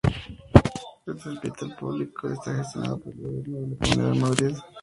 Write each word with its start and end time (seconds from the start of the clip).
Este 1.05 1.29
hospital 1.29 1.75
público 1.77 2.27
está 2.29 2.55
gestionado 2.55 2.97
por 3.01 3.13
el 3.13 3.19
gobierno 3.21 3.59
de 3.61 3.67
la 3.69 3.79
Comunidad 3.79 4.09
de 4.09 4.19
Madrid. 4.47 4.57